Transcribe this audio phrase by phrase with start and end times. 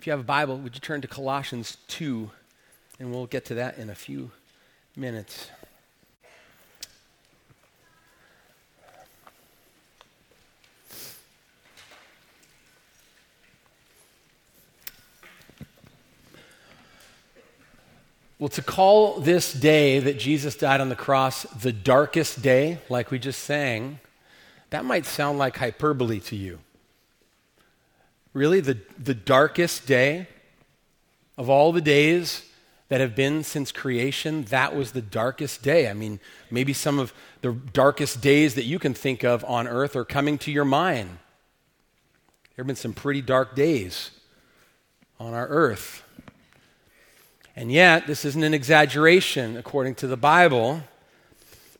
[0.00, 2.30] If you have a Bible, would you turn to Colossians 2?
[2.98, 4.30] And we'll get to that in a few
[4.96, 5.50] minutes.
[18.38, 23.10] Well, to call this day that Jesus died on the cross the darkest day, like
[23.10, 24.00] we just sang,
[24.70, 26.60] that might sound like hyperbole to you.
[28.32, 30.28] Really, the, the darkest day
[31.36, 32.44] of all the days
[32.88, 35.88] that have been since creation, that was the darkest day.
[35.88, 36.20] I mean,
[36.50, 40.38] maybe some of the darkest days that you can think of on earth are coming
[40.38, 41.18] to your mind.
[42.54, 44.10] There have been some pretty dark days
[45.18, 46.02] on our earth.
[47.56, 50.82] And yet, this isn't an exaggeration according to the Bible,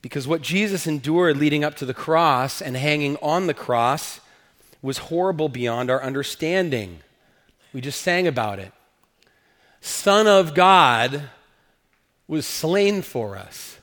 [0.03, 4.21] because what Jesus endured leading up to the cross and hanging on the cross
[4.83, 7.01] was horrible beyond our understanding.
[7.73, 8.73] We just sang about it.
[9.81, 11.31] Son of God
[12.27, 13.79] was slain for us.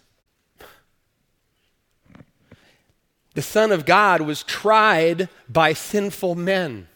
[3.34, 6.88] The Son of God was tried by sinful men.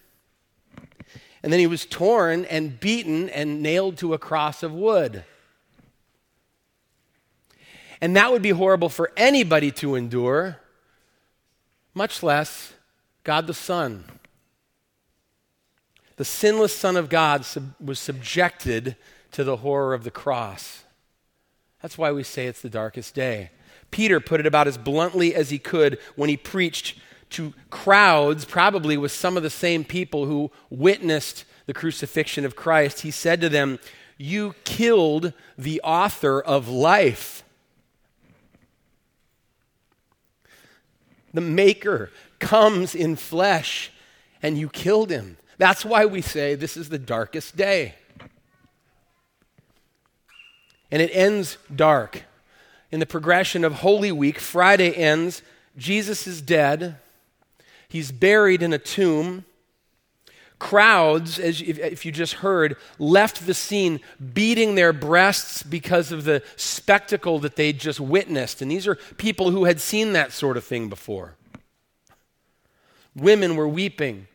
[1.44, 5.24] And then he was torn and beaten and nailed to a cross of wood.
[8.00, 10.60] And that would be horrible for anybody to endure,
[11.94, 12.74] much less
[13.24, 14.06] God the Son.
[16.18, 18.96] The sinless Son of God sub- was subjected
[19.32, 20.84] to the horror of the cross.
[21.82, 23.52] That's why we say it's the darkest day.
[23.90, 26.98] Peter put it about as bluntly as he could when he preached
[27.32, 33.02] to crowds, probably with some of the same people who witnessed the crucifixion of Christ.
[33.02, 33.80] He said to them,
[34.18, 37.44] You killed the author of life.
[41.34, 42.12] The Maker
[42.42, 43.92] comes in flesh,
[44.44, 45.38] and you killed him.
[45.58, 47.96] That's why we say this is the darkest day.
[50.92, 52.24] And it ends dark.
[52.92, 55.42] In the progression of Holy Week, Friday ends,
[55.78, 56.98] Jesus is dead.
[57.88, 59.46] He's buried in a tomb.
[60.60, 64.00] Crowds, as if, you just heard, left the scene
[64.34, 68.62] beating their breasts because of the spectacle that they'd just witnessed.
[68.62, 71.36] And these are people who had seen that sort of thing before.
[73.16, 74.28] Women were weeping,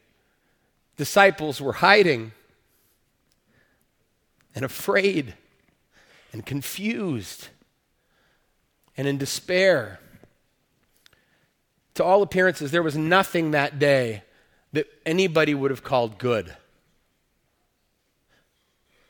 [0.97, 2.33] disciples were hiding
[4.55, 5.35] and afraid
[6.33, 7.49] and confused
[8.97, 10.01] and in despair
[11.97, 14.23] to all appearances, there was nothing that day
[14.73, 16.55] that anybody would have called good.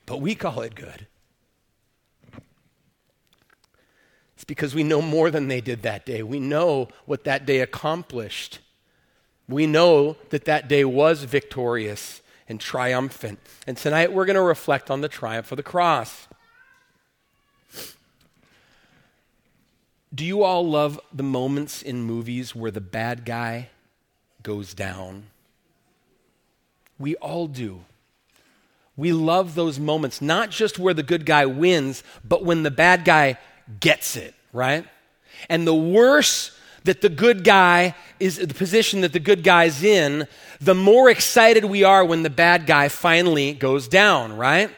[0.07, 1.09] But we call it good.
[4.37, 6.23] It's because we know more than they did that day.
[6.23, 8.61] We know what that day accomplished.
[9.49, 13.39] We know that that day was victorious and triumphant.
[13.67, 16.27] And tonight we're going to reflect on the triumph of the cross.
[20.15, 23.69] Do you all love the moments in movies where the bad guy
[24.43, 25.25] goes down?
[26.99, 27.85] We all do.
[28.97, 33.05] We love those moments, not just where the good guy wins, but when the bad
[33.05, 33.39] guy
[33.79, 34.87] gets it, right?
[35.51, 40.27] And the worse that the good guy is, the position that the good guy's in,
[40.61, 44.71] the more excited we are when the bad guy finally goes down, right?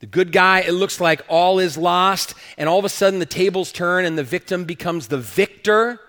[0.00, 3.26] The good guy, it looks like all is lost, and all of a sudden the
[3.26, 6.00] tables turn and the victim becomes the victor.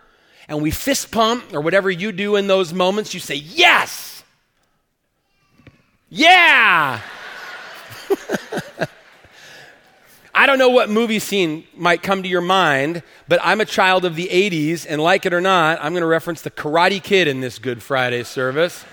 [0.48, 4.24] And we fist pump, or whatever you do in those moments, you say, Yes!
[6.10, 7.02] Yeah!
[10.36, 14.04] I don't know what movie scene might come to your mind, but I'm a child
[14.04, 17.28] of the 80s, and like it or not, I'm going to reference the Karate Kid
[17.28, 18.84] in this Good Friday service.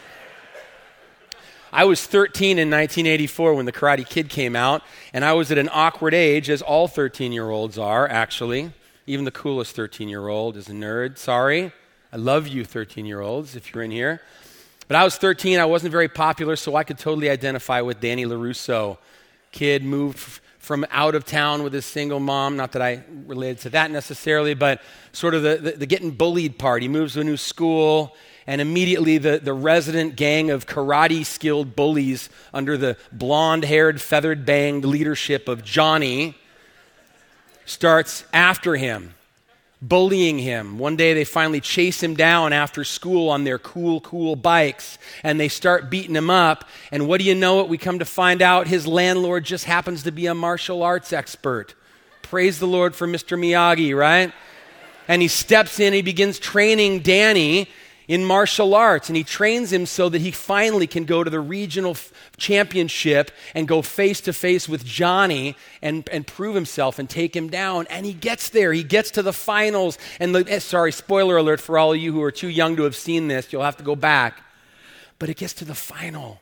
[1.72, 4.82] I was 13 in 1984 when The Karate Kid came out,
[5.14, 8.72] and I was at an awkward age, as all 13 year olds are, actually.
[9.06, 11.16] Even the coolest 13 year old is a nerd.
[11.16, 11.72] Sorry.
[12.12, 14.20] I love you, 13 year olds, if you're in here.
[14.88, 18.26] But I was 13, I wasn't very popular, so I could totally identify with Danny
[18.26, 18.98] LaRusso.
[19.52, 22.56] Kid moved from out of town with his single mom.
[22.56, 24.80] Not that I related to that necessarily, but
[25.12, 26.82] sort of the, the, the getting bullied part.
[26.82, 28.14] He moves to a new school
[28.46, 34.46] and immediately the, the resident gang of karate skilled bullies under the blonde haired, feathered
[34.46, 36.36] banged leadership of Johnny
[37.64, 39.14] starts after him,
[39.82, 40.78] bullying him.
[40.78, 45.40] One day they finally chase him down after school on their cool, cool bikes and
[45.40, 46.68] they start beating him up.
[46.92, 47.68] And what do you know it?
[47.68, 51.74] We come to find out his landlord just happens to be a martial arts expert.
[52.22, 53.38] Praise the Lord for Mr.
[53.38, 54.32] Miyagi, right?
[55.08, 57.68] And he steps in, he begins training Danny
[58.10, 61.38] in martial arts and he trains him so that he finally can go to the
[61.38, 67.08] regional f- championship and go face to face with Johnny and, and prove himself and
[67.08, 67.86] take him down.
[67.88, 68.72] And he gets there.
[68.72, 69.96] He gets to the finals.
[70.18, 72.82] And the, eh, sorry, spoiler alert for all of you who are too young to
[72.82, 73.52] have seen this.
[73.52, 74.42] You'll have to go back.
[75.20, 76.40] But it gets to the final.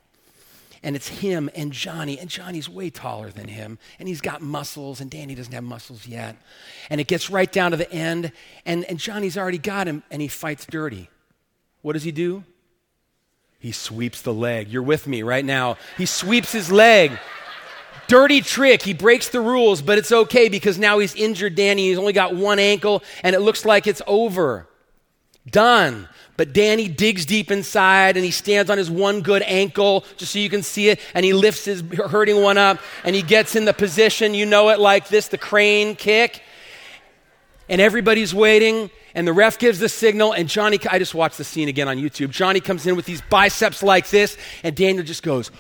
[0.83, 2.19] And it's him and Johnny.
[2.19, 3.79] And Johnny's way taller than him.
[3.99, 5.03] And he's got muscles.
[5.03, 6.37] And Danny doesn't have muscles yet.
[6.89, 8.33] And it gets right down to the end.
[8.65, 10.03] And, and Johnny's already got him.
[10.11, 11.11] And he fights dirty.
[11.83, 12.45] What does he do?
[13.59, 14.69] He sweeps the leg.
[14.69, 15.79] You're with me right now.
[15.97, 17.13] He sweeps his leg.
[18.07, 18.83] Dirty trick.
[18.83, 21.89] He breaks the rules, but it's okay because now he's injured Danny.
[21.89, 24.67] He's only got one ankle, and it looks like it's over.
[25.51, 26.09] Done.
[26.39, 30.39] But Danny digs deep inside and he stands on his one good ankle just so
[30.39, 31.01] you can see it.
[31.13, 34.69] And he lifts his hurting one up and he gets in the position, you know
[34.69, 36.41] it like this the crane kick.
[37.69, 41.45] And everybody's waiting and the ref gives the signal, and Johnny, I just watched the
[41.45, 42.31] scene again on YouTube.
[42.31, 45.51] Johnny comes in with these biceps like this, and Daniel just goes,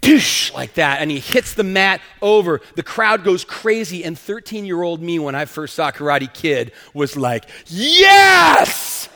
[0.00, 2.60] Doosh, like that, and he hits the mat over.
[2.76, 6.72] The crowd goes crazy, and 13 year old me, when I first saw Karate Kid,
[6.94, 9.08] was like, Yes!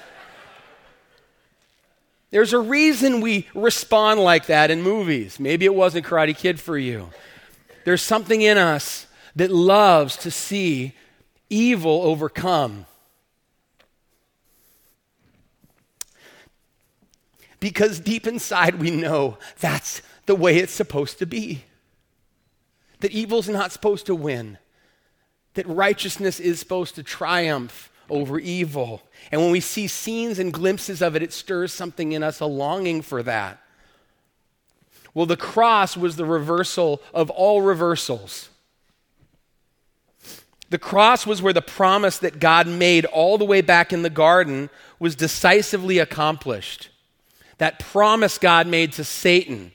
[2.31, 5.39] There's a reason we respond like that in movies.
[5.39, 7.11] Maybe it wasn't Karate Kid for you.
[7.85, 9.07] There's something in us
[9.37, 10.95] that loves to see
[11.55, 12.87] evil overcome.
[17.65, 21.65] because deep inside we know that's the way it's supposed to be.
[23.01, 24.59] That evil's not supposed to win,
[25.55, 29.01] that righteousness is supposed to triumph over evil.
[29.33, 32.45] And when we see scenes and glimpses of it, it stirs something in us, a
[32.45, 33.63] longing for that.
[35.15, 38.51] Well, the cross was the reversal of all reversals.
[40.71, 44.11] The cross was where the promise that God made all the way back in the
[44.11, 46.91] garden was decisively accomplished
[47.59, 49.73] that promise God made to Satan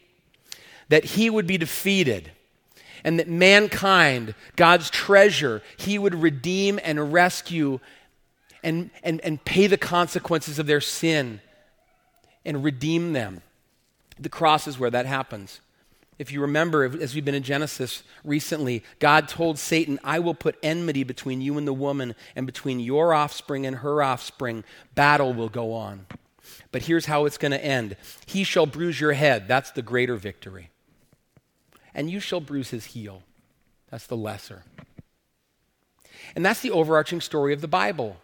[0.90, 2.32] that he would be defeated
[3.04, 7.80] and that mankind, God's treasure, he would redeem and rescue
[8.64, 11.40] and, and, and pay the consequences of their sin
[12.44, 13.42] and redeem them.
[14.20, 15.62] The cross is where that happens.
[16.20, 20.60] If you remember, as we've been in Genesis recently, God told Satan, I will put
[20.62, 24.66] enmity between you and the woman, and between your offspring and her offspring.
[24.96, 26.08] Battle will go on.
[26.74, 27.96] But here's how it's going to end
[28.26, 29.48] He shall bruise your head.
[29.48, 30.70] That's the greater victory.
[31.96, 33.24] And you shall bruise his heel.
[33.90, 34.64] That's the lesser.
[36.36, 38.18] And that's the overarching story of the Bible,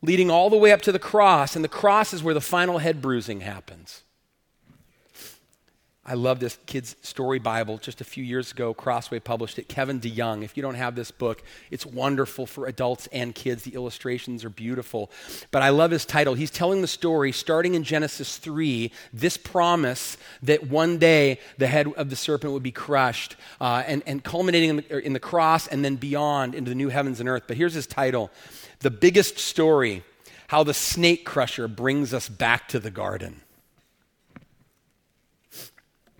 [0.00, 1.54] leading all the way up to the cross.
[1.54, 4.02] And the cross is where the final head bruising happens.
[6.04, 7.78] I love this kid's story Bible.
[7.78, 9.68] Just a few years ago, Crossway published it.
[9.68, 10.42] Kevin DeYoung.
[10.42, 13.62] If you don't have this book, it's wonderful for adults and kids.
[13.62, 15.12] The illustrations are beautiful.
[15.52, 16.34] But I love his title.
[16.34, 21.86] He's telling the story starting in Genesis 3, this promise that one day the head
[21.96, 25.68] of the serpent would be crushed, uh, and, and culminating in the, in the cross
[25.68, 27.44] and then beyond into the new heavens and earth.
[27.46, 28.32] But here's his title
[28.80, 30.02] The Biggest Story
[30.48, 33.42] How the Snake Crusher Brings Us Back to the Garden.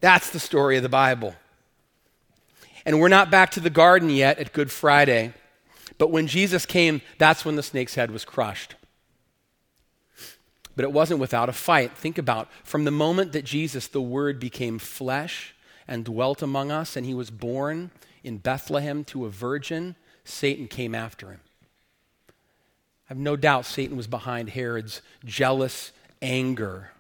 [0.03, 1.37] That's the story of the Bible.
[2.85, 5.33] And we're not back to the garden yet at Good Friday,
[5.97, 8.75] but when Jesus came, that's when the snake's head was crushed.
[10.75, 11.97] But it wasn't without a fight.
[11.97, 15.55] Think about from the moment that Jesus, the Word, became flesh
[15.87, 17.93] and dwelt among us, and he was born
[18.25, 19.95] in Bethlehem to a virgin,
[20.25, 21.41] Satan came after him.
[22.29, 22.33] I
[23.15, 26.91] have no doubt Satan was behind Herod's jealous anger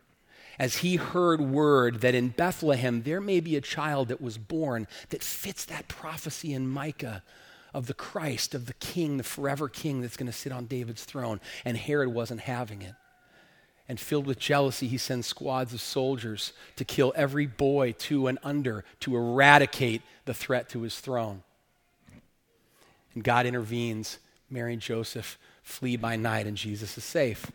[0.58, 4.86] as he heard word that in Bethlehem there may be a child that was born
[5.10, 7.22] that fits that prophecy in Micah
[7.74, 11.04] of the Christ, of the king, the forever king that's going to sit on David's
[11.04, 11.40] throne.
[11.64, 12.94] And Herod wasn't having it.
[13.88, 18.38] And filled with jealousy, he sends squads of soldiers to kill every boy two and
[18.42, 21.42] under to eradicate the threat to his throne.
[23.14, 24.18] And God intervenes.
[24.48, 27.50] Mary and Joseph flee by night, and Jesus is safe.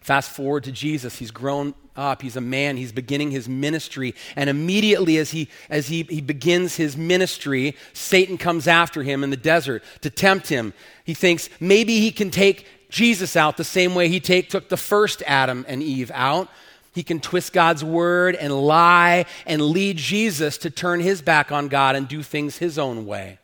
[0.00, 1.18] Fast forward to Jesus.
[1.18, 2.22] He's grown up.
[2.22, 2.76] He's a man.
[2.76, 4.14] He's beginning his ministry.
[4.36, 9.30] And immediately as he, as he, he begins his ministry, Satan comes after him in
[9.30, 10.72] the desert to tempt him.
[11.04, 14.76] He thinks maybe he can take Jesus out the same way he take, took the
[14.76, 16.48] first Adam and Eve out.
[16.94, 21.68] He can twist God's word and lie and lead Jesus to turn his back on
[21.68, 23.38] God and do things his own way.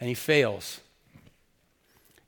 [0.00, 0.80] And he fails.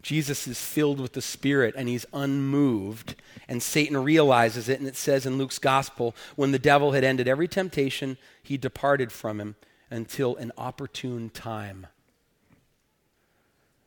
[0.03, 3.15] Jesus is filled with the Spirit and he's unmoved.
[3.49, 4.81] And Satan realizes it.
[4.81, 9.13] And it says in Luke's gospel when the devil had ended every temptation, he departed
[9.13, 9.55] from him
[9.91, 11.87] until an opportune time.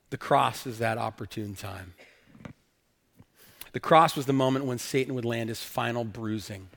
[0.10, 1.94] The cross is that opportune time.
[3.74, 6.70] The cross was the moment when Satan would land his final bruising.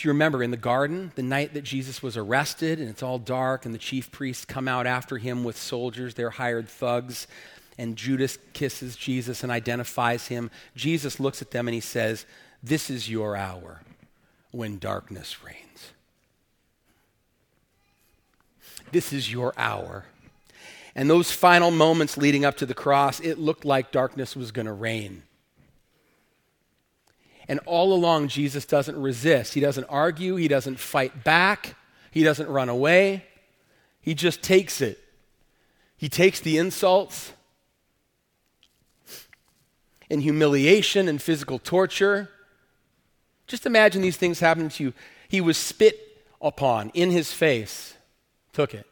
[0.00, 3.18] If you remember in the garden, the night that Jesus was arrested and it's all
[3.18, 7.26] dark, and the chief priests come out after him with soldiers, they're hired thugs,
[7.76, 10.50] and Judas kisses Jesus and identifies him.
[10.74, 12.24] Jesus looks at them and he says,
[12.62, 13.82] This is your hour
[14.52, 15.90] when darkness reigns.
[18.92, 20.06] This is your hour.
[20.94, 24.64] And those final moments leading up to the cross, it looked like darkness was going
[24.64, 25.24] to reign.
[27.48, 29.54] And all along, Jesus doesn't resist.
[29.54, 30.36] He doesn't argue.
[30.36, 31.74] He doesn't fight back.
[32.10, 33.24] He doesn't run away.
[34.00, 34.98] He just takes it.
[35.96, 37.32] He takes the insults
[40.10, 42.30] and humiliation and physical torture.
[43.46, 44.94] Just imagine these things happening to you.
[45.28, 47.94] He was spit upon in his face,
[48.52, 48.86] took it.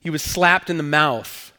[0.00, 1.49] He was slapped in the mouth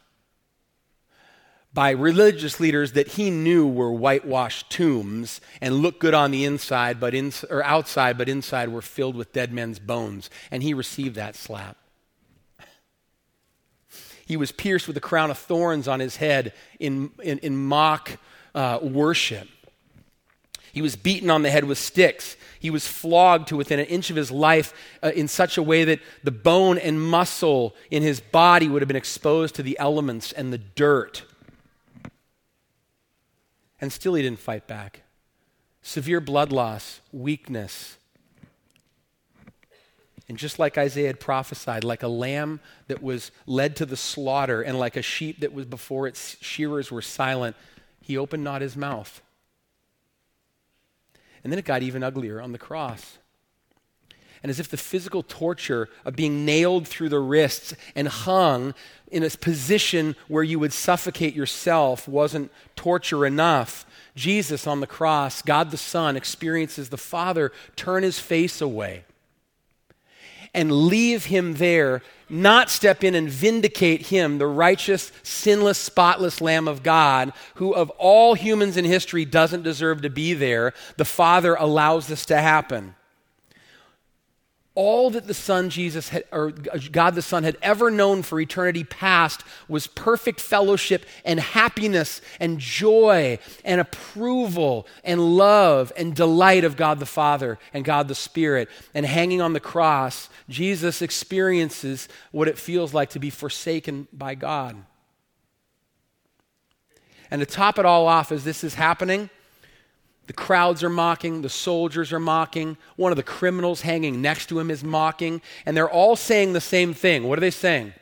[1.74, 7.00] by religious leaders that he knew were whitewashed tombs and looked good on the inside
[7.00, 10.28] but in, or outside but inside were filled with dead men's bones.
[10.50, 11.76] And he received that slap.
[14.26, 18.18] He was pierced with a crown of thorns on his head in, in, in mock
[18.54, 19.48] uh, worship.
[20.72, 22.36] He was beaten on the head with sticks.
[22.58, 25.84] He was flogged to within an inch of his life uh, in such a way
[25.84, 30.32] that the bone and muscle in his body would have been exposed to the elements
[30.32, 31.24] and the dirt
[33.82, 35.02] and still he didn't fight back.
[35.82, 37.98] Severe blood loss, weakness.
[40.28, 44.62] And just like Isaiah had prophesied, like a lamb that was led to the slaughter,
[44.62, 47.56] and like a sheep that was before its shearers were silent,
[48.00, 49.20] he opened not his mouth.
[51.42, 53.18] And then it got even uglier on the cross.
[54.42, 58.74] And as if the physical torture of being nailed through the wrists and hung
[59.10, 63.86] in a position where you would suffocate yourself wasn't torture enough.
[64.16, 69.04] Jesus on the cross, God the Son, experiences the Father turn his face away
[70.54, 76.68] and leave him there, not step in and vindicate him, the righteous, sinless, spotless Lamb
[76.68, 80.74] of God, who of all humans in history doesn't deserve to be there.
[80.96, 82.94] The Father allows this to happen
[84.74, 88.84] all that the Son Jesus had, or God the Son had ever known for eternity
[88.84, 96.76] past was perfect fellowship and happiness and joy and approval and love and delight of
[96.76, 98.70] God the Father and God the Spirit.
[98.94, 104.34] And hanging on the cross, Jesus experiences what it feels like to be forsaken by
[104.34, 104.76] God.
[107.30, 109.28] And to top it all off, as this is happening,
[110.26, 114.58] the crowds are mocking, the soldiers are mocking, one of the criminals hanging next to
[114.58, 117.24] him is mocking, and they're all saying the same thing.
[117.24, 117.92] What are they saying?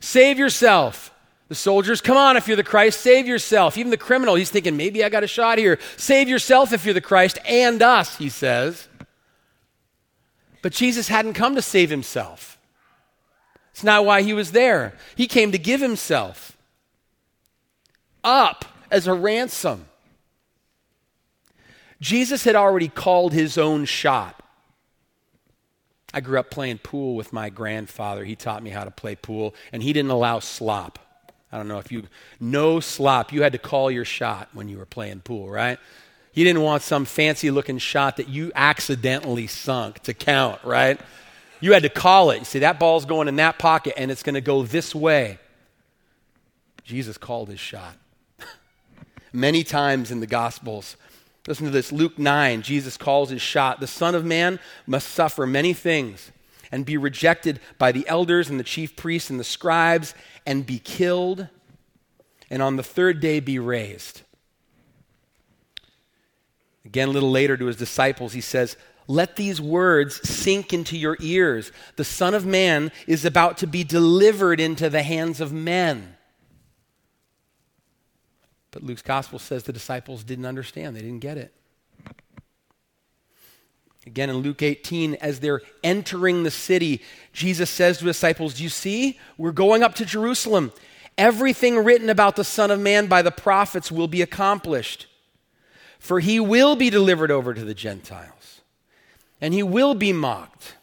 [0.00, 1.10] Save yourself.
[1.48, 3.76] The soldiers, come on, if you're the Christ, save yourself.
[3.76, 5.78] Even the criminal, he's thinking, maybe I got a shot here.
[5.96, 8.88] Save yourself if you're the Christ and us, he says.
[10.62, 12.58] But Jesus hadn't come to save himself.
[13.72, 14.94] It's not why he was there.
[15.16, 16.56] He came to give himself
[18.22, 19.86] up as a ransom.
[22.04, 24.38] Jesus had already called his own shot.
[26.12, 28.26] I grew up playing pool with my grandfather.
[28.26, 30.98] He taught me how to play pool, and he didn't allow slop.
[31.50, 32.02] I don't know if you
[32.38, 33.32] know slop.
[33.32, 35.78] You had to call your shot when you were playing pool, right?
[36.30, 41.00] He didn't want some fancy looking shot that you accidentally sunk to count, right?
[41.58, 42.40] You had to call it.
[42.40, 45.38] You see, that ball's going in that pocket and it's going to go this way.
[46.84, 47.96] Jesus called his shot.
[49.32, 50.98] Many times in the Gospels,
[51.46, 53.80] Listen to this Luke 9, Jesus calls his shot.
[53.80, 56.32] The Son of Man must suffer many things
[56.72, 60.14] and be rejected by the elders and the chief priests and the scribes
[60.46, 61.48] and be killed,
[62.50, 64.22] and on the third day be raised.
[66.84, 71.16] Again, a little later to his disciples, he says, Let these words sink into your
[71.20, 71.72] ears.
[71.96, 76.16] The Son of Man is about to be delivered into the hands of men.
[78.74, 81.54] But Luke's gospel says the disciples didn't understand, they didn't get it.
[84.04, 87.00] Again, in Luke 18, as they're entering the city,
[87.32, 89.20] Jesus says to his disciples, Do you see?
[89.38, 90.72] We're going up to Jerusalem.
[91.16, 95.06] Everything written about the Son of Man by the prophets will be accomplished.
[96.00, 98.60] For he will be delivered over to the Gentiles,
[99.40, 100.74] and he will be mocked,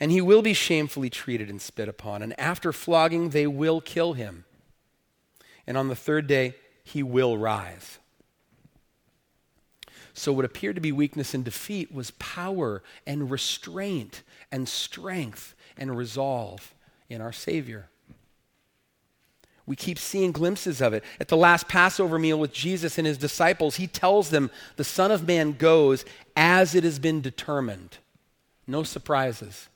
[0.00, 2.20] and he will be shamefully treated and spit upon.
[2.20, 4.44] And after flogging, they will kill him.
[5.68, 7.98] And on the third day, he will rise.
[10.12, 14.22] So, what appeared to be weakness and defeat was power and restraint
[14.52, 16.74] and strength and resolve
[17.08, 17.88] in our Savior.
[19.66, 21.04] We keep seeing glimpses of it.
[21.20, 25.12] At the last Passover meal with Jesus and his disciples, he tells them, The Son
[25.12, 27.98] of Man goes as it has been determined.
[28.66, 29.68] No surprises.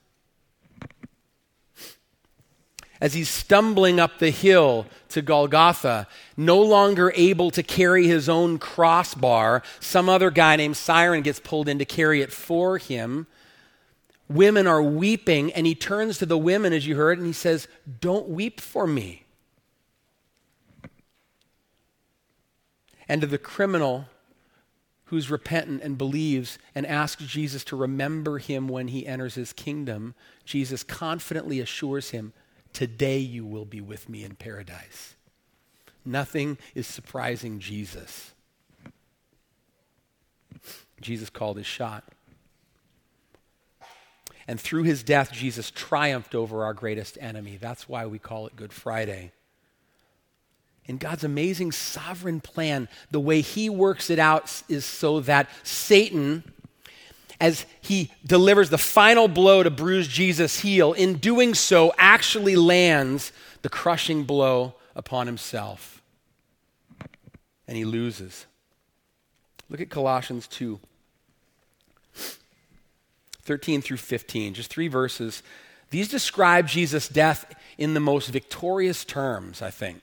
[3.04, 6.08] As he's stumbling up the hill to Golgotha,
[6.38, 11.68] no longer able to carry his own crossbar, some other guy named Cyrene gets pulled
[11.68, 13.26] in to carry it for him.
[14.26, 17.68] Women are weeping, and he turns to the women, as you heard, and he says,
[18.00, 19.24] Don't weep for me.
[23.06, 24.06] and to the criminal
[25.06, 30.14] who's repentant and believes and asks Jesus to remember him when he enters his kingdom,
[30.44, 32.32] Jesus confidently assures him,
[32.74, 35.14] Today you will be with me in paradise.
[36.04, 38.32] Nothing is surprising Jesus.
[41.00, 42.04] Jesus called his shot.
[44.46, 47.56] And through his death, Jesus triumphed over our greatest enemy.
[47.58, 49.32] That's why we call it Good Friday
[50.86, 56.44] in God's amazing sovereign plan, the way He works it out is so that Satan,
[57.40, 63.32] as he delivers the final blow to bruise Jesus' heel, in doing so, actually lands
[63.62, 66.02] the crushing blow upon himself.
[67.66, 68.46] And he loses.
[69.68, 70.78] Look at Colossians 2
[73.42, 75.42] 13 through 15, just three verses.
[75.90, 80.00] These describe Jesus' death in the most victorious terms, I think.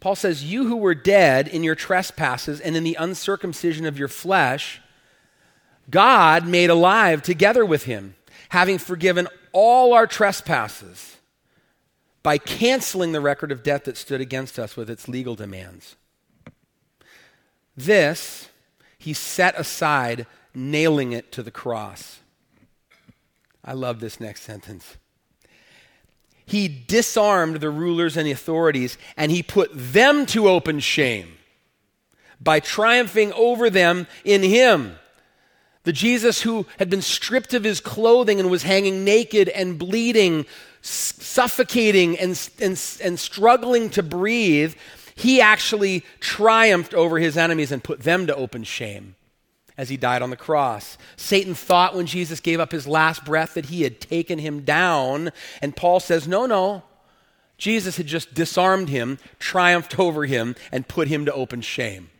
[0.00, 4.08] Paul says, You who were dead in your trespasses and in the uncircumcision of your
[4.08, 4.80] flesh,
[5.90, 8.14] God made alive together with him,
[8.50, 11.16] having forgiven all our trespasses
[12.22, 15.96] by canceling the record of debt that stood against us with its legal demands.
[17.76, 18.48] This
[18.98, 22.18] he set aside, nailing it to the cross.
[23.64, 24.96] I love this next sentence
[26.48, 31.36] he disarmed the rulers and the authorities and he put them to open shame
[32.40, 34.96] by triumphing over them in him.
[35.84, 40.46] The Jesus who had been stripped of his clothing and was hanging naked and bleeding,
[40.80, 44.74] suffocating and, and, and struggling to breathe,
[45.14, 49.16] he actually triumphed over his enemies and put them to open shame
[49.78, 50.98] as he died on the cross.
[51.16, 55.30] Satan thought when Jesus gave up his last breath that he had taken him down,
[55.62, 56.82] and Paul says, no, no.
[57.56, 62.10] Jesus had just disarmed him, triumphed over him, and put him to open shame.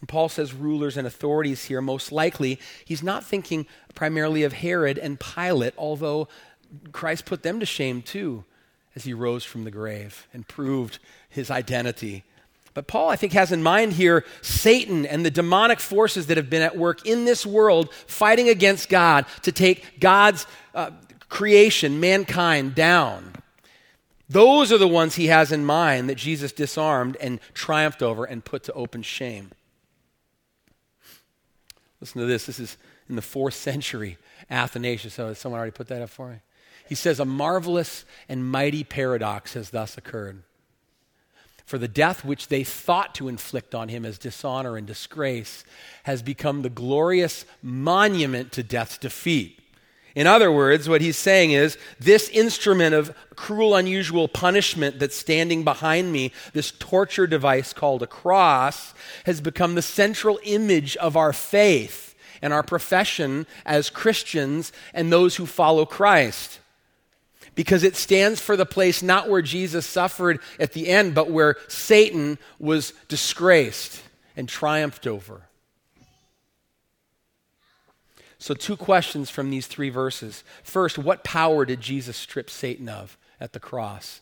[0.00, 4.98] And Paul says rulers and authorities here, most likely, he's not thinking primarily of Herod
[4.98, 6.26] and Pilate, although
[6.90, 8.44] Christ put them to shame too
[8.96, 12.24] as he rose from the grave and proved his identity
[12.74, 16.48] but Paul, I think, has in mind here Satan and the demonic forces that have
[16.48, 20.90] been at work in this world fighting against God to take God's uh,
[21.28, 23.32] creation, mankind, down.
[24.28, 28.42] Those are the ones he has in mind that Jesus disarmed and triumphed over and
[28.42, 29.50] put to open shame.
[32.00, 32.46] Listen to this.
[32.46, 34.16] This is in the fourth century
[34.50, 35.14] Athanasius.
[35.14, 36.36] So, someone already put that up for me?
[36.88, 40.42] He says, A marvelous and mighty paradox has thus occurred.
[41.72, 45.64] For the death which they thought to inflict on him as dishonor and disgrace
[46.02, 49.58] has become the glorious monument to death's defeat.
[50.14, 55.64] In other words, what he's saying is this instrument of cruel, unusual punishment that's standing
[55.64, 58.92] behind me, this torture device called a cross,
[59.24, 65.36] has become the central image of our faith and our profession as Christians and those
[65.36, 66.58] who follow Christ
[67.54, 71.56] because it stands for the place not where Jesus suffered at the end, but where
[71.68, 74.02] Satan was disgraced
[74.36, 75.42] and triumphed over.
[78.38, 80.42] So, two questions from these three verses.
[80.64, 84.20] First, what power did Jesus strip Satan of at the cross?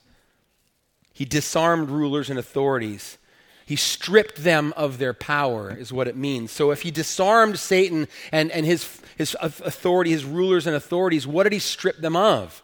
[1.15, 3.17] He disarmed rulers and authorities.
[3.65, 6.51] He stripped them of their power, is what it means.
[6.51, 11.45] So, if he disarmed Satan and, and his, his authority, his rulers and authorities, what
[11.45, 12.63] did he strip them of?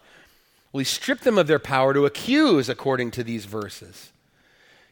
[0.76, 4.12] Well, he stripped them of their power to accuse, according to these verses.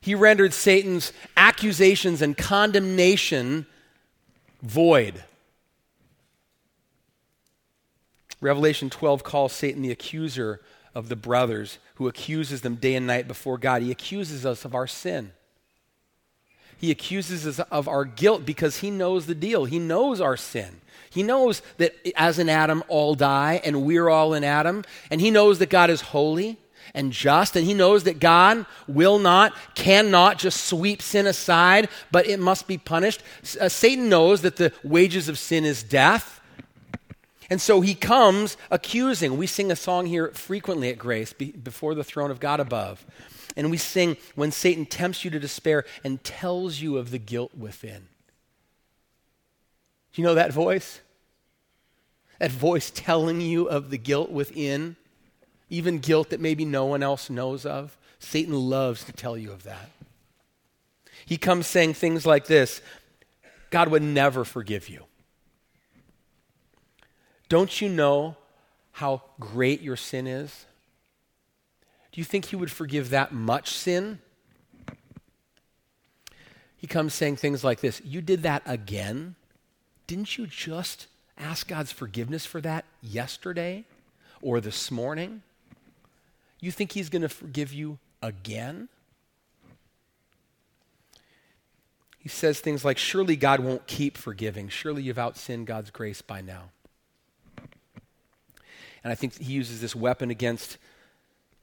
[0.01, 3.67] He rendered Satan's accusations and condemnation
[4.63, 5.25] void.
[8.41, 10.63] Revelation 12 calls Satan the accuser
[10.95, 13.83] of the brothers who accuses them day and night before God.
[13.83, 15.33] He accuses us of our sin.
[16.79, 19.67] He accuses us of our guilt because he knows the deal.
[19.67, 20.81] He knows our sin.
[21.15, 24.83] He knows that as in Adam, all die, and we're all in Adam.
[25.13, 26.59] And he knows that God is holy
[26.93, 32.27] and just, and he knows that God will not, cannot just sweep sin aside, but
[32.27, 33.23] it must be punished.
[33.61, 36.41] Uh, Satan knows that the wages of sin is death.
[37.49, 39.37] And so he comes accusing.
[39.37, 43.07] We sing a song here frequently at Grace, be, before the throne of God above.
[43.57, 47.53] And we sing when Satan tempts you to despair and tells you of the guilt
[47.57, 48.09] within.
[50.15, 51.01] Do you know that voice?
[52.39, 54.97] That voice telling you of the guilt within,
[55.69, 57.97] even guilt that maybe no one else knows of.
[58.21, 59.91] Satan loves to tell you of that.
[61.27, 62.81] He comes saying things like this
[63.71, 65.05] God would never forgive you.
[67.49, 68.37] Don't you know
[68.93, 70.67] how great your sin is?
[72.13, 74.21] Do you think he would forgive that much sin?
[76.77, 79.35] He comes saying things like this You did that again?
[80.07, 81.07] Didn't you just
[81.39, 83.85] ask God's forgiveness for that yesterday
[84.43, 85.43] or this morning?
[86.61, 88.89] You think he's going to forgive you again?
[92.19, 94.69] He says things like, Surely God won't keep forgiving.
[94.69, 96.71] Surely you've outsinned God's grace by now.
[97.59, 100.79] And I think he uses this weapon against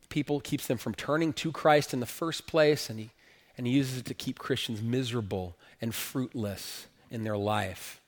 [0.09, 3.09] people, keeps them from turning to Christ in the first place, and he,
[3.57, 8.00] and he uses it to keep Christians miserable and fruitless in their life.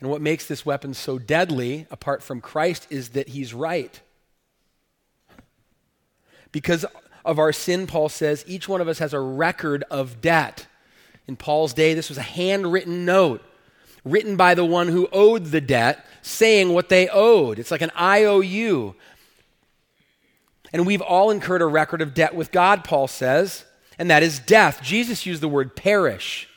[0.00, 4.00] And what makes this weapon so deadly, apart from Christ, is that he's right.
[6.52, 6.84] Because
[7.24, 10.66] of our sin, Paul says, each one of us has a record of debt.
[11.26, 13.42] In Paul's day, this was a handwritten note
[14.04, 17.58] written by the one who owed the debt, saying what they owed.
[17.58, 18.94] It's like an IOU.
[20.72, 23.64] And we've all incurred a record of debt with God, Paul says,
[23.98, 24.82] and that is death.
[24.82, 26.48] Jesus used the word perish.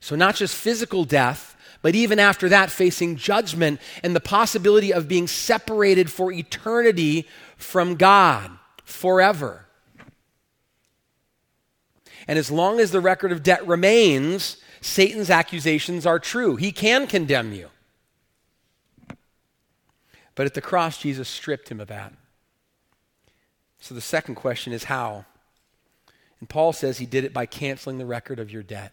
[0.00, 1.55] So, not just physical death,
[1.86, 7.94] but even after that, facing judgment and the possibility of being separated for eternity from
[7.94, 8.50] God
[8.82, 9.66] forever.
[12.26, 16.56] And as long as the record of debt remains, Satan's accusations are true.
[16.56, 17.68] He can condemn you.
[20.34, 22.12] But at the cross, Jesus stripped him of that.
[23.78, 25.24] So the second question is how?
[26.40, 28.92] And Paul says he did it by canceling the record of your debt.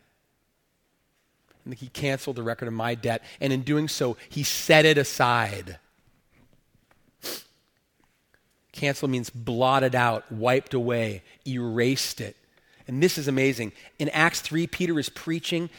[1.65, 3.23] And he canceled the record of my debt.
[3.39, 5.79] And in doing so, he set it aside.
[8.71, 12.35] Cancel means blotted out, wiped away, erased it.
[12.87, 13.71] And this is amazing.
[13.99, 15.69] In Acts 3, Peter is preaching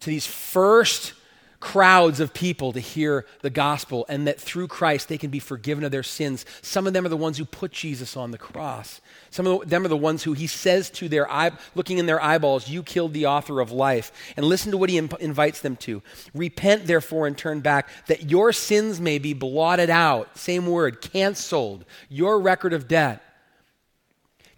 [0.00, 1.14] to these first
[1.62, 5.84] crowds of people to hear the gospel and that through Christ they can be forgiven
[5.84, 6.44] of their sins.
[6.60, 9.00] Some of them are the ones who put Jesus on the cross.
[9.30, 12.20] Some of them are the ones who he says to their eye, looking in their
[12.20, 14.12] eyeballs, You killed the author of life.
[14.36, 16.02] And listen to what he invites them to.
[16.34, 20.36] Repent, therefore, and turn back, that your sins may be blotted out.
[20.36, 21.84] Same word, canceled.
[22.08, 23.22] Your record of debt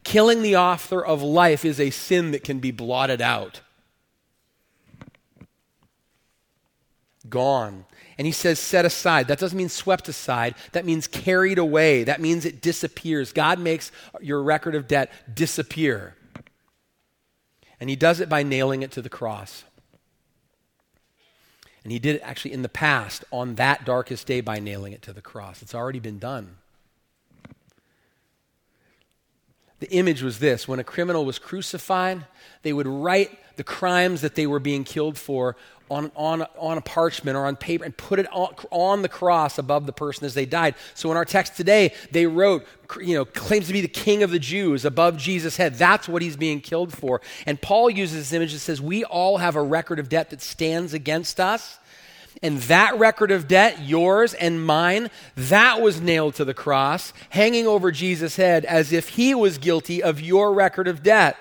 [0.05, 3.62] Killing the author of life is a sin that can be blotted out.
[7.35, 7.85] Gone.
[8.16, 9.27] And he says, set aside.
[9.27, 10.55] That doesn't mean swept aside.
[10.70, 12.05] That means carried away.
[12.05, 13.33] That means it disappears.
[13.33, 16.14] God makes your record of debt disappear.
[17.81, 19.64] And he does it by nailing it to the cross.
[21.83, 25.03] And he did it actually in the past on that darkest day by nailing it
[25.03, 25.61] to the cross.
[25.61, 26.59] It's already been done.
[29.85, 32.25] The image was this when a criminal was crucified,
[32.62, 35.57] they would write the crimes that they were being killed for
[35.90, 39.59] on, on, on a parchment or on paper and put it on, on the cross
[39.59, 40.75] above the person as they died.
[40.94, 42.64] So in our text today, they wrote,
[42.99, 45.75] you know, claims to be the king of the Jews above Jesus' head.
[45.75, 47.20] That's what he's being killed for.
[47.44, 50.40] And Paul uses this image that says, We all have a record of debt that
[50.40, 51.79] stands against us.
[52.42, 57.66] And that record of debt, yours and mine, that was nailed to the cross, hanging
[57.66, 61.37] over Jesus' head as if he was guilty of your record of debt.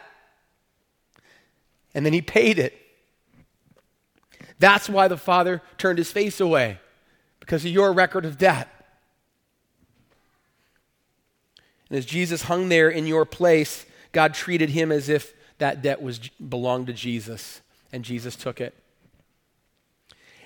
[1.94, 2.78] And then he paid it.
[4.60, 6.80] That's why the Father turned his face away,
[7.40, 8.70] because of your record of debt.
[11.90, 16.02] And as Jesus hung there in your place, God treated him as if that debt
[16.02, 18.74] was belonged to Jesus, and Jesus took it.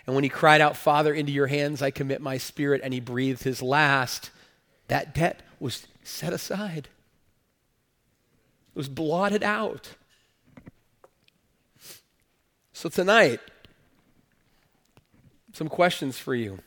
[0.08, 3.02] And when he cried out, Father, into your hands I commit my spirit, and he
[3.02, 4.32] breathed his last,
[4.88, 6.88] that debt was set aside.
[8.74, 9.90] It was blotted out.
[12.72, 13.42] So tonight,
[15.52, 16.60] some questions for you.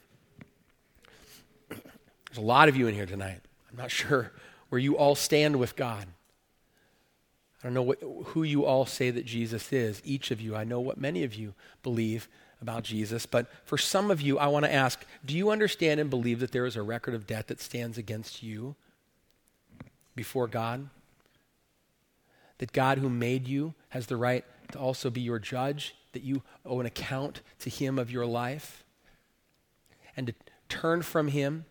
[1.68, 3.40] There's a lot of you in here tonight.
[3.70, 4.32] I'm not sure
[4.68, 6.06] where you all stand with God.
[7.62, 10.02] I don't know what, who you all say that Jesus is.
[10.04, 12.28] Each of you, I know what many of you believe
[12.60, 16.10] about Jesus, but for some of you, I want to ask do you understand and
[16.10, 18.74] believe that there is a record of debt that stands against you
[20.14, 20.88] before God?
[22.58, 26.42] That God, who made you, has the right to also be your judge, that you
[26.66, 28.84] owe an account to Him of your life?
[30.16, 30.34] and to
[30.68, 31.64] turn from Him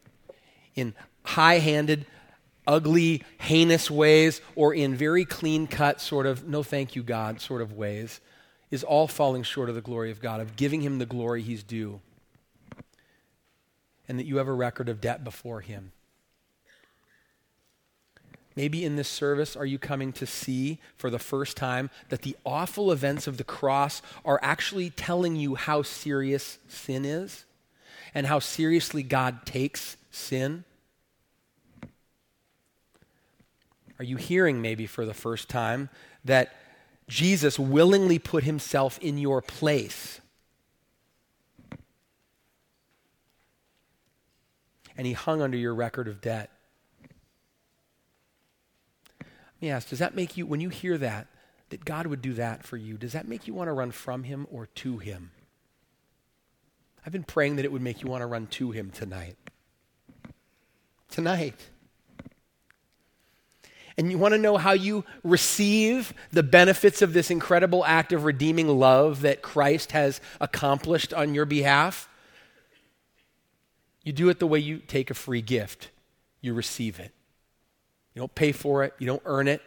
[0.75, 2.05] in high handed,
[2.67, 7.61] ugly, heinous ways or in very clean cut, sort of, no thank you, God, sort
[7.61, 8.19] of ways,
[8.71, 11.63] is all falling short of the glory of God, of giving Him the glory He's
[11.63, 12.01] due.
[14.07, 15.91] And that you have a record of debt before Him.
[18.55, 22.35] Maybe in this service, are you coming to see for the first time that the
[22.45, 27.45] awful events of the cross are actually telling you how serious sin is
[28.13, 30.65] and how seriously God takes sin?
[33.97, 35.89] Are you hearing, maybe for the first time,
[36.25, 36.53] that
[37.09, 40.21] Jesus willingly put himself in your place?
[44.95, 46.51] And he hung under your record of debt.
[49.19, 51.27] Let me ask, does that make you, when you hear that,
[51.69, 54.23] that God would do that for you, does that make you want to run from
[54.23, 55.31] Him or to Him?
[57.05, 59.35] I've been praying that it would make you want to run to Him tonight.
[61.09, 61.69] Tonight.
[63.99, 68.23] And you want to know how you receive the benefits of this incredible act of
[68.23, 72.07] redeeming love that Christ has accomplished on your behalf?
[74.05, 75.89] You do it the way you take a free gift,
[76.39, 77.11] you receive it.
[78.15, 79.61] You don't pay for it, you don't earn it.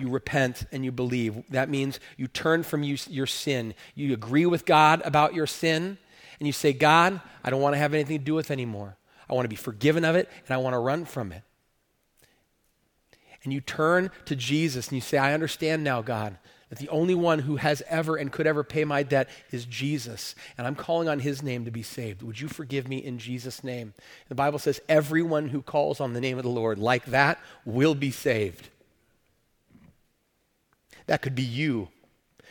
[0.00, 1.42] You repent and you believe.
[1.50, 3.74] That means you turn from you, your sin.
[3.96, 5.98] You agree with God about your sin,
[6.38, 8.96] and you say, God, I don't want to have anything to do with anymore.
[9.28, 11.42] I want to be forgiven of it, and I want to run from it.
[13.46, 16.36] And you turn to Jesus and you say, I understand now, God,
[16.68, 20.34] that the only one who has ever and could ever pay my debt is Jesus.
[20.58, 22.24] And I'm calling on his name to be saved.
[22.24, 23.94] Would you forgive me in Jesus' name?
[24.28, 27.94] The Bible says, everyone who calls on the name of the Lord like that will
[27.94, 28.68] be saved.
[31.06, 31.86] That could be you.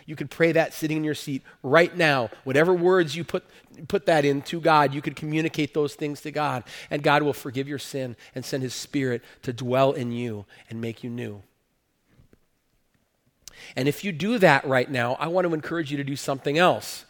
[0.05, 2.29] You could pray that sitting in your seat right now.
[2.43, 3.43] Whatever words you put,
[3.87, 6.63] put that in to God, you could communicate those things to God.
[6.91, 10.79] And God will forgive your sin and send his spirit to dwell in you and
[10.79, 11.41] make you new.
[13.75, 16.57] And if you do that right now, I want to encourage you to do something
[16.57, 17.05] else.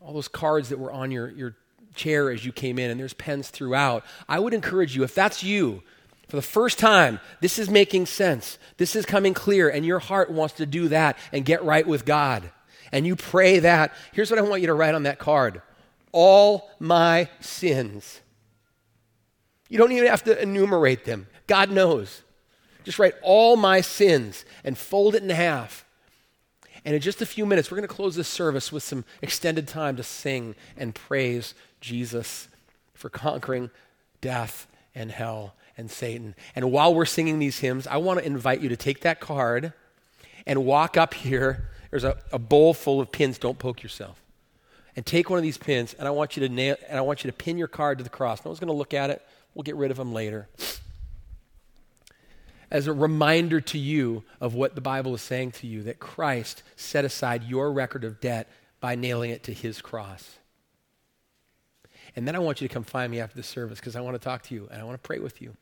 [0.00, 1.56] All those cards that were on your, your
[1.94, 4.04] chair as you came in, and there's pens throughout.
[4.28, 5.82] I would encourage you, if that's you,
[6.28, 8.58] for the first time, this is making sense.
[8.76, 12.04] This is coming clear, and your heart wants to do that and get right with
[12.04, 12.50] God.
[12.92, 13.94] And you pray that.
[14.12, 15.62] Here's what I want you to write on that card
[16.12, 18.20] All my sins.
[19.70, 22.22] You don't even have to enumerate them, God knows.
[22.84, 25.84] Just write all my sins and fold it in half.
[26.84, 29.68] And in just a few minutes, we're going to close this service with some extended
[29.68, 32.48] time to sing and praise Jesus
[32.94, 33.70] for conquering
[34.22, 36.34] death and hell and Satan.
[36.54, 39.72] And while we're singing these hymns, I want to invite you to take that card
[40.46, 41.70] and walk up here.
[41.90, 43.38] There's a, a bowl full of pins.
[43.38, 44.20] Don't poke yourself.
[44.96, 47.24] And take one of these pins, and I want you to nail, and I want
[47.24, 48.44] you to pin your card to the cross.
[48.44, 49.24] No one's going to look at it.
[49.54, 50.48] We'll get rid of them later
[52.70, 56.62] as a reminder to you of what the Bible is saying to you that Christ
[56.76, 58.48] set aside your record of debt
[58.80, 60.38] by nailing it to his cross.
[62.14, 64.14] And then I want you to come find me after the service because I want
[64.14, 65.56] to talk to you and I want to pray with you.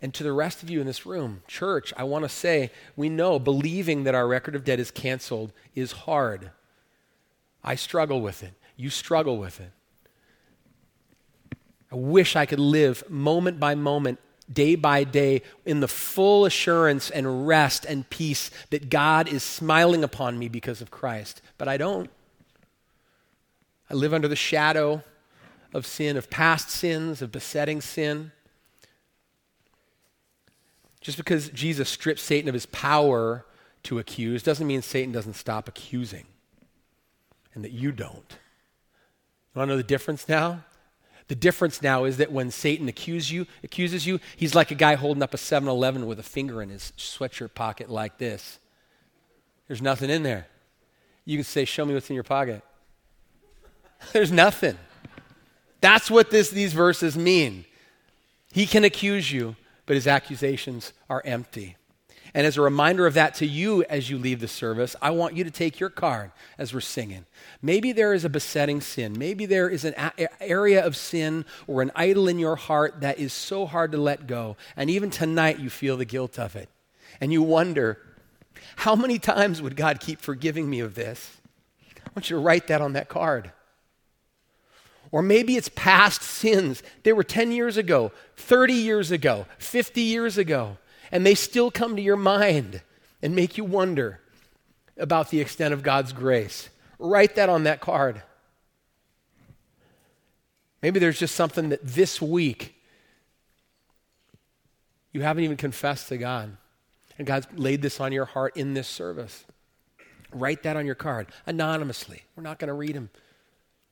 [0.00, 3.08] And to the rest of you in this room, church, I want to say we
[3.08, 6.50] know believing that our record of debt is canceled is hard.
[7.64, 8.54] I struggle with it.
[8.76, 9.72] You struggle with it.
[11.90, 14.20] I wish I could live moment by moment,
[14.52, 20.04] day by day, in the full assurance and rest and peace that God is smiling
[20.04, 21.42] upon me because of Christ.
[21.56, 22.10] But I don't.
[23.90, 25.02] I live under the shadow
[25.72, 28.32] of sin, of past sins, of besetting sin.
[31.00, 33.44] Just because Jesus strips Satan of his power
[33.84, 36.26] to accuse doesn't mean Satan doesn't stop accusing
[37.54, 38.38] and that you don't.
[39.54, 40.64] You want to know the difference now?
[41.28, 44.94] The difference now is that when Satan accuses you, accuses you, he's like a guy
[44.94, 48.58] holding up a 7-Eleven with a finger in his sweatshirt pocket like this.
[49.66, 50.46] There's nothing in there.
[51.26, 52.62] You can say, "Show me what's in your pocket."
[54.12, 54.78] There's nothing.
[55.80, 57.66] That's what this, these verses mean.
[58.50, 59.56] He can accuse you,
[59.88, 61.74] but his accusations are empty.
[62.34, 65.34] And as a reminder of that to you as you leave the service, I want
[65.34, 67.24] you to take your card as we're singing.
[67.62, 69.18] Maybe there is a besetting sin.
[69.18, 73.18] Maybe there is an a- area of sin or an idol in your heart that
[73.18, 74.58] is so hard to let go.
[74.76, 76.68] And even tonight, you feel the guilt of it.
[77.18, 77.98] And you wonder,
[78.76, 81.38] how many times would God keep forgiving me of this?
[81.96, 83.52] I want you to write that on that card.
[85.10, 86.82] Or maybe it's past sins.
[87.02, 90.76] They were 10 years ago, 30 years ago, 50 years ago
[91.10, 92.82] and they still come to your mind
[93.22, 94.20] and make you wonder
[94.96, 96.68] about the extent of God's grace.
[96.98, 98.22] Write that on that card.
[100.82, 102.74] Maybe there's just something that this week
[105.12, 106.56] you haven't even confessed to God.
[107.16, 109.44] And God's laid this on your heart in this service.
[110.32, 112.22] Write that on your card anonymously.
[112.36, 113.10] We're not going to read them.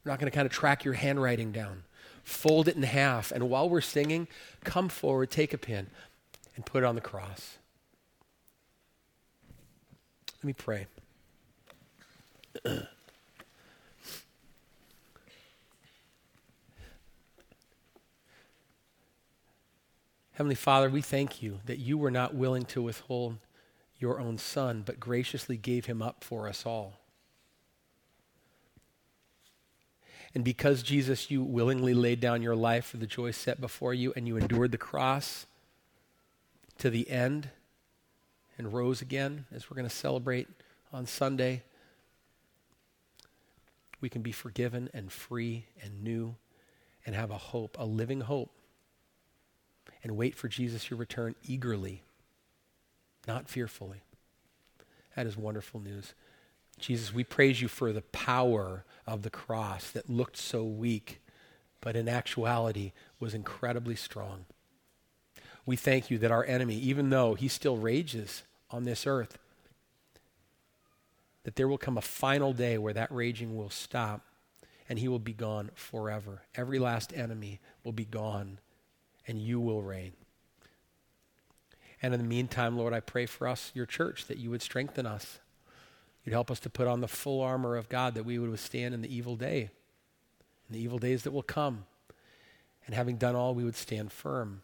[0.07, 1.83] We're not going to kind of track your handwriting down.
[2.23, 3.33] Fold it in half.
[3.33, 4.29] And while we're singing,
[4.62, 5.88] come forward, take a pen,
[6.55, 7.59] and put it on the cross.
[10.38, 10.87] Let me pray.
[20.35, 23.38] Heavenly Father, we thank you that you were not willing to withhold
[23.99, 27.01] your own Son, but graciously gave him up for us all.
[30.37, 34.12] And because, Jesus, you willingly laid down your life for the joy set before you,
[34.14, 35.46] and you endured the cross
[36.77, 37.49] to the end
[38.59, 40.46] and rose again, as we're going to celebrate
[40.92, 41.62] on Sunday,
[44.03, 46.35] we can be forgiven and free and new
[47.07, 48.51] and have a hope, a living hope
[50.03, 52.03] and wait for Jesus, your return, eagerly,
[53.27, 54.03] not fearfully.
[55.16, 56.12] That is wonderful news.
[56.79, 61.21] Jesus, we praise you for the power of the cross that looked so weak,
[61.81, 64.45] but in actuality was incredibly strong.
[65.65, 69.39] We thank you that our enemy, even though he still rages on this earth,
[71.45, 74.23] that there will come a final day where that raging will stop
[74.89, 76.43] and he will be gone forever.
[76.55, 78.59] Every last enemy will be gone
[79.27, 80.12] and you will reign.
[82.03, 85.07] And in the meantime, Lord, I pray for us, your church, that you would strengthen
[85.07, 85.39] us.
[86.27, 88.95] You'd help us to put on the full armor of God that we would withstand
[88.95, 89.71] in the evil day,
[90.69, 91.87] in the evil days that will come.
[92.85, 94.62] And having done all, we would stand firm.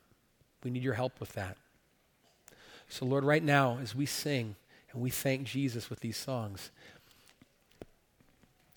[0.64, 1.57] We need your help with that.
[2.88, 4.57] So, Lord, right now, as we sing
[4.92, 6.72] and we thank Jesus with these songs,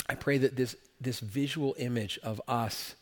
[0.07, 2.95] I pray that this, this visual image of us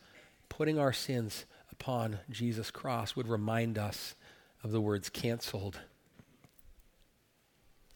[0.48, 4.14] putting our sins upon Jesus' cross would remind us
[4.62, 5.80] of the words canceled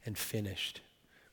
[0.04, 0.82] and finished.